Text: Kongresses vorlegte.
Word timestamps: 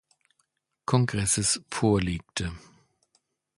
Kongresses 0.87 1.61
vorlegte. 1.69 2.51